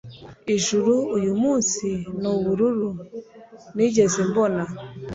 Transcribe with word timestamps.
ijuru 0.55 0.93
uyumunsi 1.17 1.87
nubururu 2.21 2.89
nigeze 3.75 4.19
mbona 4.29 4.63